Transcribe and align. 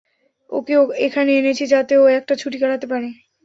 ওকে 0.49 0.73
এখানে 1.07 1.31
এনেছি 1.39 1.65
যাতে 1.73 1.93
ও 1.97 2.15
একটা 2.17 2.33
ছুটি 2.41 2.57
কাটাতে 2.59 2.85
পারে! 2.91 3.07